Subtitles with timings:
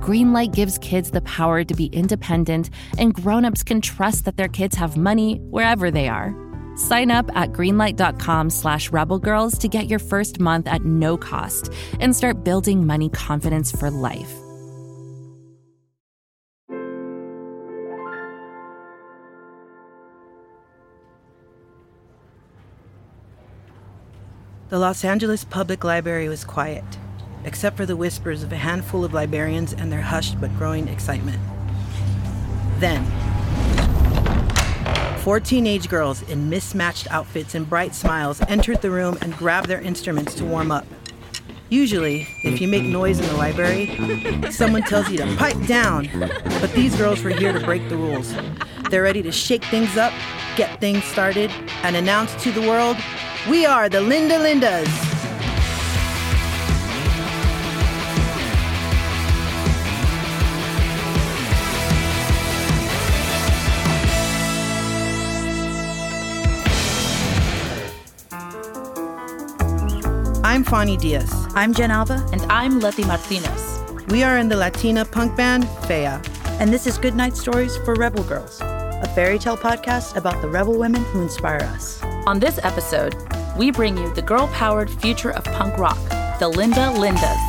[0.00, 4.76] Greenlight gives kids the power to be independent, and grown-ups can trust that their kids
[4.76, 6.34] have money wherever they are.
[6.76, 12.14] Sign up at greenlight.com slash rebelgirls to get your first month at no cost and
[12.14, 14.32] start building money confidence for life.
[24.68, 26.84] The Los Angeles Public Library was quiet,
[27.46, 31.38] except for the whispers of a handful of librarians and their hushed but growing excitement.
[32.78, 33.04] Then,
[35.20, 39.80] four teenage girls in mismatched outfits and bright smiles entered the room and grabbed their
[39.80, 40.86] instruments to warm up.
[41.68, 43.96] Usually, if you make noise in the library,
[44.52, 46.08] someone tells you to pipe down.
[46.60, 48.32] But these girls were here to break the rules.
[48.90, 50.12] They're ready to shake things up,
[50.54, 51.50] get things started,
[51.82, 52.96] and announce to the world
[53.48, 55.15] we are the Linda Lindas.
[70.46, 71.28] I'm Phanie Diaz.
[71.56, 72.24] I'm Jenn Alva.
[72.32, 73.80] And I'm Letty Martinez.
[74.10, 76.20] We are in the Latina punk band Fea.
[76.60, 80.78] And this is Goodnight Stories for Rebel Girls, a fairy tale podcast about the rebel
[80.78, 82.00] women who inspire us.
[82.28, 83.16] On this episode,
[83.58, 85.98] we bring you the girl powered future of punk rock,
[86.38, 87.42] the Linda Lindas.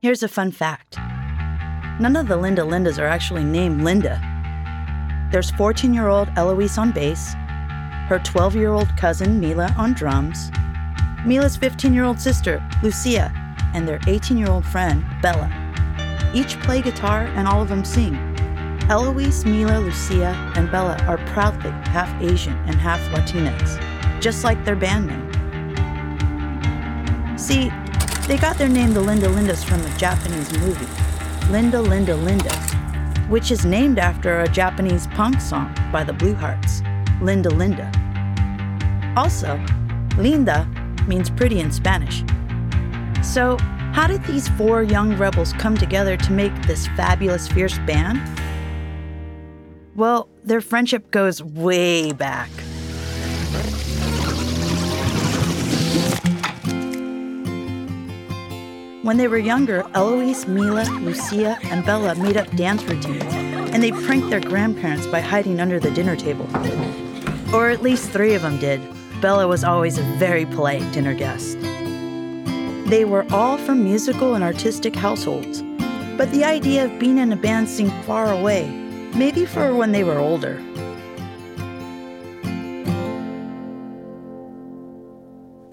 [0.00, 0.96] Here's a fun fact
[2.00, 4.18] none of the Linda Lindas are actually named Linda.
[5.30, 7.34] There's 14 year old Eloise on bass,
[8.08, 10.50] her 12 year old cousin Mila on drums,
[11.26, 13.30] Mila's 15 year old sister Lucia,
[13.74, 15.50] and their 18 year old friend Bella.
[16.32, 18.14] Each play guitar and all of them sing.
[18.88, 23.78] Eloise, Mila, Lucia, and Bella are proudly half Asian and half Latinx,
[24.22, 25.28] just like their band name.
[27.36, 27.70] See,
[28.26, 30.88] they got their name the Linda Lindas from a Japanese movie,
[31.52, 32.54] Linda Linda Linda,
[33.28, 36.80] which is named after a Japanese punk song by the Blue Hearts,
[37.20, 37.92] Linda Linda.
[39.18, 39.60] Also,
[40.16, 40.64] linda
[41.08, 42.22] means pretty in Spanish.
[43.20, 43.56] So,
[43.92, 48.20] how did these four young rebels come together to make this fabulous, fierce band?
[49.96, 52.48] Well, their friendship goes way back.
[59.02, 63.90] When they were younger, Eloise, Mila, Lucia, and Bella made up dance routines, and they
[63.90, 66.48] pranked their grandparents by hiding under the dinner table.
[67.52, 68.80] Or at least three of them did.
[69.20, 71.58] Bella was always a very polite dinner guest.
[72.88, 75.62] They were all from musical and artistic households,
[76.16, 78.68] but the idea of being in a band seemed far away
[79.14, 80.62] maybe for when they were older.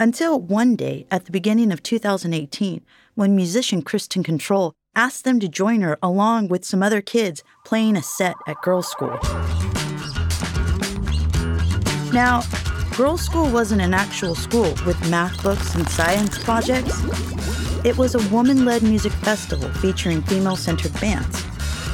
[0.00, 2.84] Until one day at the beginning of 2018,
[3.14, 7.96] when musician Kristin Kontrol asked them to join her along with some other kids playing
[7.96, 9.18] a set at girls' school.
[12.12, 12.42] Now,
[12.96, 17.02] girls' school wasn't an actual school with math books and science projects.
[17.84, 21.44] It was a woman led music festival featuring female centered bands.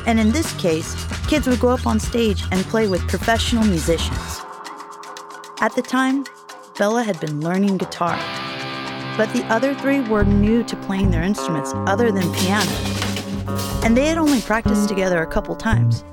[0.07, 0.95] And in this case,
[1.27, 4.43] kids would go up on stage and play with professional musicians.
[5.61, 6.25] At the time,
[6.79, 8.17] Bella had been learning guitar,
[9.17, 12.71] but the other three were new to playing their instruments other than piano.
[13.85, 16.05] And they had only practiced together a couple times.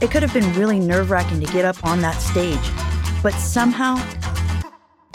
[0.00, 2.58] It could have been really nerve wracking to get up on that stage,
[3.22, 3.96] but somehow,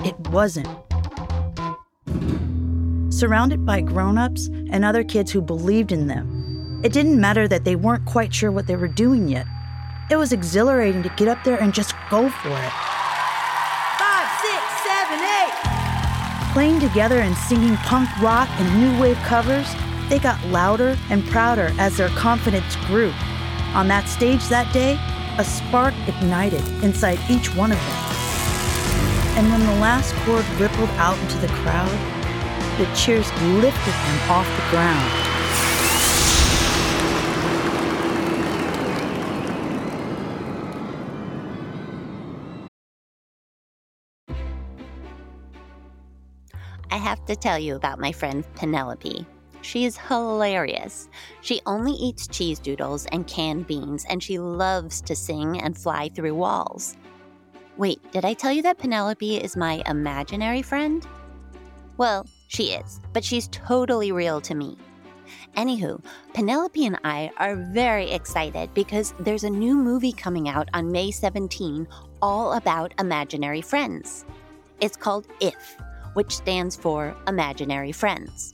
[0.04, 0.68] it wasn't.
[3.10, 7.64] Surrounded by grown ups and other kids who believed in them, it didn't matter that
[7.64, 9.46] they weren't quite sure what they were doing yet.
[10.12, 12.74] It was exhilarating to get up there and just go for it.
[13.98, 16.52] Five, six, seven, eight.
[16.52, 19.68] Playing together and singing punk rock and new wave covers,
[20.10, 23.14] they got louder and prouder as their confidence grew.
[23.74, 25.00] On that stage that day,
[25.40, 28.04] a spark ignited inside each one of them.
[29.36, 31.90] And when the last chord rippled out into the crowd,
[32.78, 35.24] the cheers lifted them off the ground.
[46.92, 49.26] I have to tell you about my friend Penelope.
[49.64, 51.08] She is hilarious.
[51.42, 56.10] She only eats cheese doodles and canned beans, and she loves to sing and fly
[56.10, 56.98] through walls.
[57.78, 61.08] Wait, did I tell you that Penelope is my imaginary friend?
[61.96, 64.78] Well, she is, but she's totally real to me.
[65.56, 70.92] Anywho, Penelope and I are very excited because there's a new movie coming out on
[70.92, 71.88] May 17
[72.22, 74.26] all about imaginary friends.
[74.82, 75.78] It's called IF,
[76.16, 78.54] which stands for Imaginary Friends.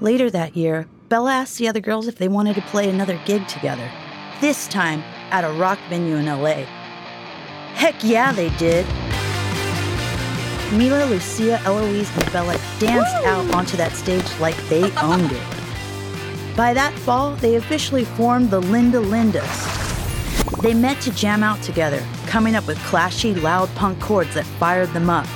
[0.00, 3.48] Later that year, Bella asked the other girls if they wanted to play another gig
[3.48, 3.90] together.
[4.42, 5.00] This time
[5.30, 6.66] at a rock venue in LA.
[7.72, 8.84] Heck yeah, they did.
[10.76, 16.56] Mila, Lucia, Eloise, and Bella danced out onto that stage like they owned it.
[16.56, 20.60] By that fall, they officially formed the Linda Lindas.
[20.60, 24.90] They met to jam out together, coming up with clashy, loud punk chords that fired
[24.90, 25.26] them up.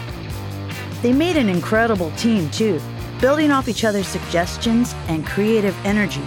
[1.01, 2.79] They made an incredible team, too,
[3.21, 6.23] building off each other's suggestions and creative energy.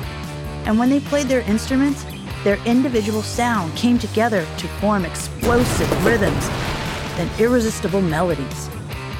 [0.65, 2.05] And when they played their instruments,
[2.43, 6.47] their individual sound came together to form explosive rhythms
[7.17, 8.69] and irresistible melodies.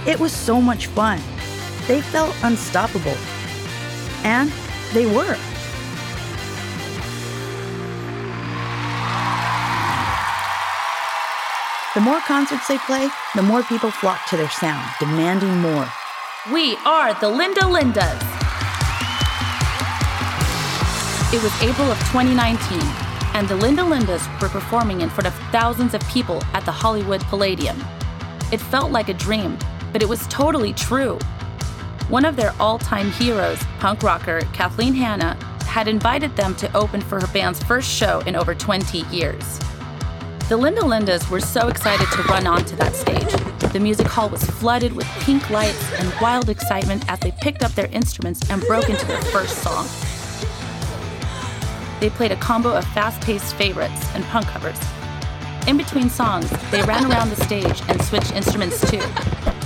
[0.06, 1.20] It was so much fun.
[1.88, 3.16] They felt unstoppable.
[4.24, 4.52] And
[4.94, 5.38] they were.
[11.96, 15.88] The more concerts they play, the more people flock to their sound, demanding more.
[16.52, 18.22] We are the Linda Lindas.
[21.34, 22.82] It was April of 2019,
[23.34, 27.22] and the Linda Lindas were performing in front of thousands of people at the Hollywood
[27.22, 27.82] Palladium.
[28.52, 29.58] It felt like a dream,
[29.94, 31.18] but it was totally true.
[32.10, 37.00] One of their all time heroes, punk rocker Kathleen Hanna, had invited them to open
[37.00, 39.60] for her band's first show in over 20 years.
[40.50, 43.43] The Linda Lindas were so excited to run onto that stage.
[43.72, 47.72] The music hall was flooded with pink lights and wild excitement as they picked up
[47.72, 49.88] their instruments and broke into their first song.
[52.00, 54.80] They played a combo of fast paced favorites and punk covers.
[55.68, 59.02] In between songs, they ran around the stage and switched instruments too.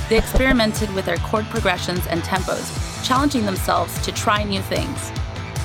[0.09, 5.11] They experimented with their chord progressions and tempos, challenging themselves to try new things.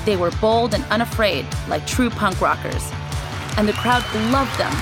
[0.05, 2.91] They were bold and unafraid, like true punk rockers.
[3.57, 4.73] And the crowd loved them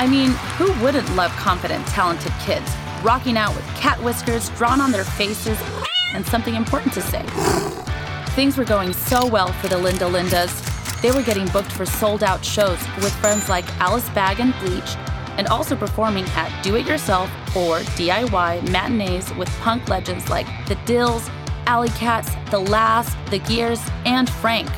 [0.00, 2.70] I mean, who wouldn't love confident, talented kids
[3.02, 5.58] rocking out with cat whiskers drawn on their faces
[6.14, 7.22] and something important to say?
[8.34, 11.00] Things were going so well for the Linda Lindas.
[11.02, 14.96] They were getting booked for sold out shows with friends like Alice Bag and Bleach,
[15.36, 20.76] and also performing at do it yourself or DIY matinees with punk legends like The
[20.86, 21.30] Dils,
[21.66, 24.68] Alley Cats, The Last, The Gears, and Phranc.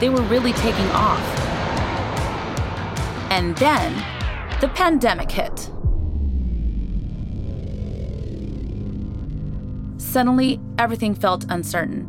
[0.00, 1.20] They were really taking off.
[3.30, 3.92] And then
[4.60, 5.67] the pandemic hit.
[10.08, 12.08] Suddenly, everything felt uncertain.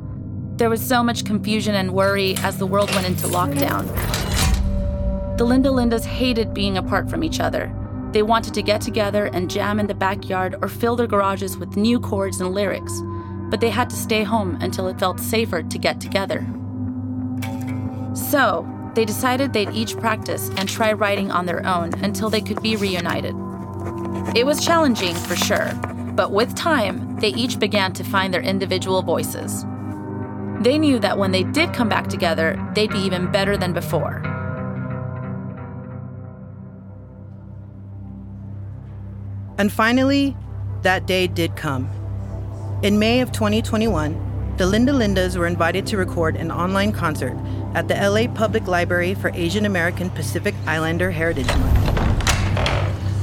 [0.55, 3.85] There was so much confusion and worry as the world went into lockdown.
[5.37, 7.69] The Linda Lindas hated being apart from each other.
[8.13, 11.75] They wanted to get together and jam in the backyard or fill their garages with
[11.75, 13.01] new chords and lyrics,
[13.49, 16.47] but they had to stay home until it felt safer to get together.
[18.13, 18.65] So,
[18.95, 22.77] they decided they'd each practice and try writing on their own until they could be
[22.77, 23.35] reunited.
[24.37, 25.73] It was challenging, for sure,
[26.19, 29.63] but with time, they each began to find their individual voices.
[30.59, 34.21] They knew that when they did come back together, they'd be even better than before.
[39.57, 40.35] And finally,
[40.81, 41.87] that day did come.
[42.83, 47.37] In May of 2021, the Linda Lindas were invited to record an online concert
[47.75, 51.98] at the LA Public Library for Asian American Pacific Islander Heritage Month.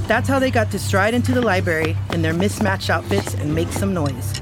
[0.06, 3.72] That's how they got to stride into the library in their mismatched outfits and make
[3.72, 4.40] some noise.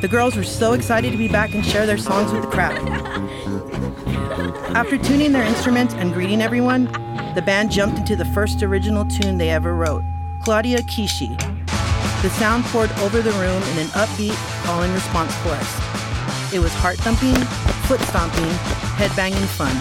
[0.00, 2.78] The girls were so excited to be back and share their songs with the crowd.
[4.76, 6.84] After tuning their instruments and greeting everyone,
[7.34, 10.04] the band jumped into the first original tune they ever wrote,
[10.44, 11.36] Claudia Kishi.
[12.22, 16.52] The sound poured over the room in an upbeat call and response chorus.
[16.54, 17.34] It was heart thumping,
[17.88, 18.50] foot stomping,
[18.94, 19.74] head banging fun.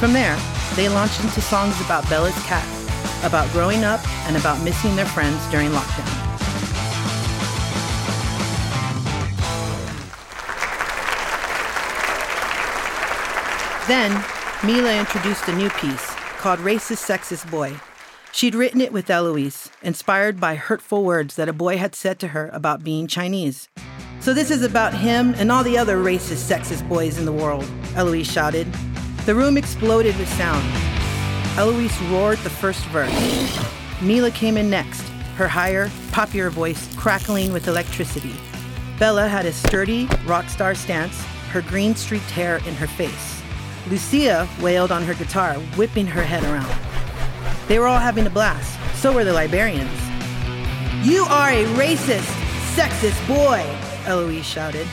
[0.00, 0.36] From there,
[0.74, 2.66] they launched into songs about Bella's cat,
[3.24, 6.24] about growing up, and about missing their friends during lockdown.
[13.86, 14.24] Then,
[14.64, 17.74] Mila introduced a new piece called Racist Sexist Boy.
[18.32, 22.28] She'd written it with Eloise, inspired by hurtful words that a boy had said to
[22.28, 23.68] her about being Chinese.
[24.20, 27.64] So this is about him and all the other racist, sexist boys in the world,
[27.94, 28.66] Eloise shouted.
[29.26, 30.83] The room exploded with sound.
[31.56, 33.12] Eloise roared the first verse.
[34.02, 35.02] Mila came in next,
[35.36, 38.34] her higher, poppier voice crackling with electricity.
[38.98, 43.40] Bella had a sturdy, rock star stance, her green streaked hair in her face.
[43.88, 46.74] Lucia wailed on her guitar, whipping her head around.
[47.68, 48.76] They were all having a blast.
[49.00, 50.00] So were the librarians.
[51.06, 52.32] You are a racist,
[52.74, 53.64] sexist boy,
[54.06, 54.88] Eloise shouted.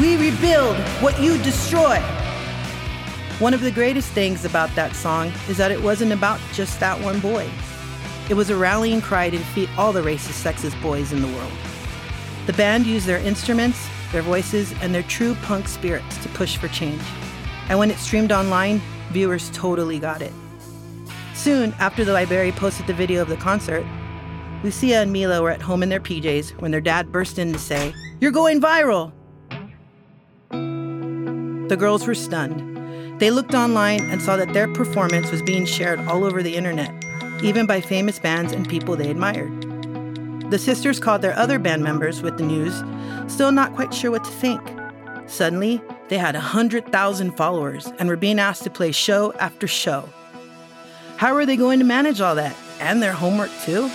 [0.00, 2.02] We rebuild what you destroy.
[3.40, 7.00] One of the greatest things about that song is that it wasn't about just that
[7.00, 7.50] one boy.
[8.30, 11.50] It was a rallying cry to defeat all the racist, sexist boys in the world.
[12.46, 16.68] The band used their instruments, their voices, and their true punk spirits to push for
[16.68, 17.02] change.
[17.68, 20.32] And when it streamed online, viewers totally got it.
[21.34, 23.84] Soon after the library posted the video of the concert,
[24.62, 27.58] Lucia and Mila were at home in their PJs when their dad burst in to
[27.58, 29.12] say, You're going viral!
[30.50, 32.73] The girls were stunned.
[33.18, 36.92] They looked online and saw that their performance was being shared all over the internet,
[37.42, 40.50] even by famous bands and people they admired.
[40.50, 42.82] The sisters called their other band members with the news,
[43.32, 44.60] still not quite sure what to think.
[45.26, 50.08] Suddenly, they had 100,000 followers and were being asked to play show after show.
[51.16, 52.54] How were they going to manage all that?
[52.80, 53.90] And their homework, too?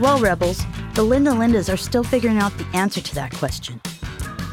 [0.00, 0.62] Well, Rebels,
[0.94, 3.80] the Linda Lindas are still figuring out the answer to that question.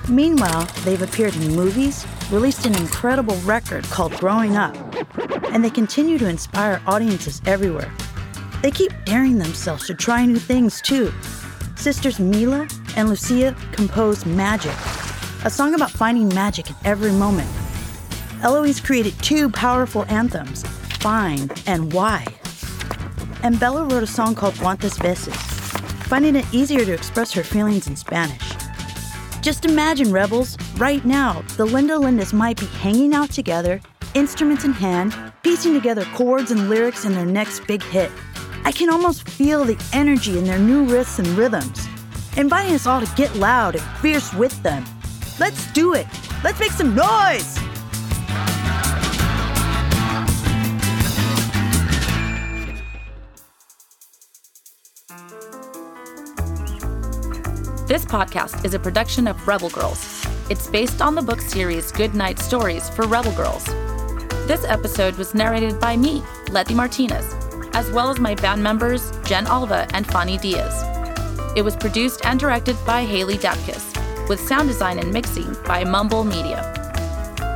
[0.10, 4.76] Meanwhile, they've appeared in movies, released an incredible record called Growing Up,
[5.46, 7.92] and they continue to inspire audiences everywhere.
[8.62, 11.12] They keep daring themselves to try new things too.
[11.76, 14.76] Sisters Mila and Lucia composed Magic,
[15.44, 17.50] a song about finding magic in every moment.
[18.42, 20.64] Eloise created two powerful anthems,
[21.00, 22.26] Fine and Why.
[23.42, 25.36] And Bella wrote a song called Cuantas Veces,
[26.08, 28.45] finding it easier to express her feelings in Spanish.
[29.46, 33.80] Just imagine, Rebels, right now, the Linda Lindas might be hanging out together,
[34.16, 38.10] instruments in hand, piecing together chords and lyrics in their next big hit.
[38.64, 41.88] I can almost feel the energy in their new riffs and rhythms,
[42.38, 44.84] inviting us all to get loud and fierce with them.
[45.40, 46.08] Let's do it!
[46.44, 47.60] Let's make some noise!
[57.96, 60.28] This podcast is a production of Rebel Girls.
[60.50, 63.64] It's based on the book series Good Night Stories for Rebel Girls.
[64.50, 66.22] This episode was narrated by me,
[66.52, 67.34] Letty Martinez,
[67.74, 70.84] as well as my band members Jenn Alva and Phanie Diaz.
[71.56, 76.26] It was produced and directed by Haley Dapkus, with sound design and mixing by Mumble
[76.26, 76.74] Media.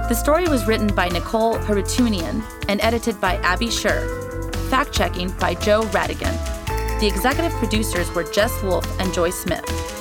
[0.07, 4.07] The story was written by Nicole Haroutunian and edited by Abby Sher.
[4.69, 6.31] Fact checking by Joe Rhatigan.
[7.01, 9.98] The executive producers were Jes Wolfe and Joy Smith.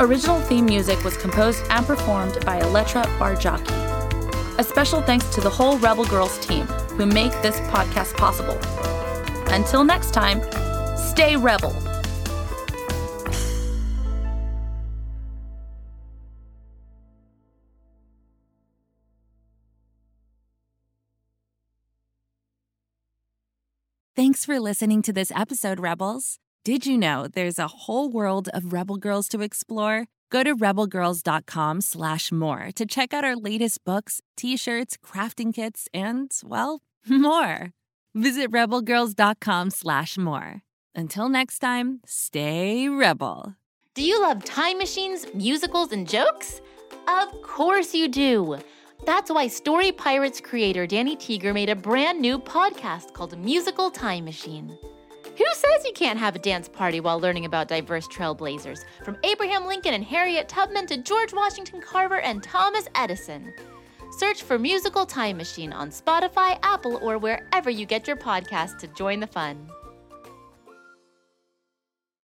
[0.00, 4.58] Original theme music was composed and performed by Elettra Bargiacchi.
[4.58, 6.64] A special thanks to the whole Rebel Girls team
[6.96, 8.58] who make this podcast possible.
[9.52, 10.40] Until next time,
[10.96, 11.76] stay Rebel.
[24.16, 26.38] Thanks for listening to this episode, Rebels.
[26.62, 30.06] Did you know there's a whole world of Rebel Girls to explore?
[30.30, 36.30] Go to rebelgirls.com slash more to check out our latest books, t-shirts, crafting kits, and,
[36.44, 37.70] well, more.
[38.14, 40.60] Visit rebelgirls.com slash more.
[40.94, 43.56] Until next time, stay rebel.
[43.94, 46.60] Do you love time machines, musicals, and jokes?
[47.08, 48.58] Of course you do.
[49.06, 54.26] That's why Story Pirates creator Danny Tieger made a brand new podcast called Musical Time
[54.26, 54.76] Machine.
[55.40, 59.66] Who says you can't have a dance party while learning about diverse trailblazers, from Abraham
[59.66, 63.54] Lincoln and Harriet Tubman to George Washington Carver and Thomas Edison?
[64.18, 68.86] Search for Musical Time Machine on Spotify, Apple, or wherever you get your podcasts to
[68.88, 69.66] join the fun.